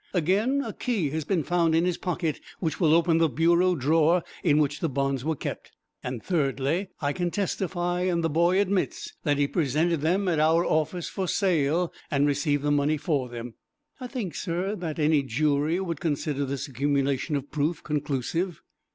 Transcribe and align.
Again, 0.15 0.63
a 0.65 0.73
key 0.73 1.11
has 1.11 1.25
been 1.25 1.43
found 1.43 1.75
in 1.75 1.85
his 1.85 1.99
pocket, 1.99 2.41
which 2.59 2.79
will 2.79 2.91
open 2.95 3.19
the 3.19 3.29
bureau 3.29 3.75
drawer 3.75 4.23
in 4.43 4.57
which 4.57 4.79
the 4.79 4.89
bonds 4.89 5.23
were 5.23 5.35
kept; 5.35 5.73
and, 6.01 6.23
thirdly, 6.23 6.87
I 7.01 7.13
can 7.13 7.29
testify, 7.29 8.01
and 8.05 8.23
the 8.23 8.27
boy 8.29 8.59
admits, 8.59 9.13
that 9.25 9.37
he 9.37 9.47
presented 9.47 10.01
them 10.01 10.27
at 10.27 10.39
our 10.39 10.65
office 10.65 11.07
for 11.07 11.27
sale, 11.27 11.93
and 12.09 12.25
received 12.25 12.63
the 12.63 12.71
money 12.71 12.97
for 12.97 13.29
them. 13.29 13.53
I 13.99 14.07
think, 14.07 14.33
sir, 14.33 14.75
that 14.77 14.97
any 14.97 15.21
jury 15.21 15.79
would 15.79 15.99
consider 16.01 16.45
this 16.45 16.67
accumulation 16.67 17.35
of 17.35 17.51
proof 17.51 17.83
conclusive." 17.83 18.63